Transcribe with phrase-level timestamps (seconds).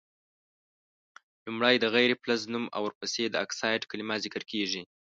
[1.45, 4.81] لومړی د غیر فلز نوم او ورپسي د اکسایډ کلمه ذکر کیږي.